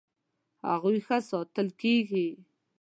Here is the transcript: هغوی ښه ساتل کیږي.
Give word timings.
هغوی 0.69 0.97
ښه 1.05 1.17
ساتل 1.29 1.67
کیږي. 1.81 2.27